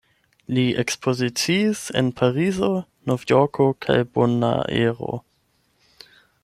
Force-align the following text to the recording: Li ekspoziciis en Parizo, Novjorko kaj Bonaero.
Li 0.57 0.61
ekspoziciis 0.83 1.83
en 2.01 2.09
Parizo, 2.21 2.71
Novjorko 3.11 3.69
kaj 3.87 3.99
Bonaero. 4.17 5.13